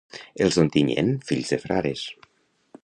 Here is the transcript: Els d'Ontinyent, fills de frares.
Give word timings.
Els 0.45 0.55
d'Ontinyent, 0.59 1.11
fills 1.31 1.53
de 1.55 1.61
frares. 1.67 2.09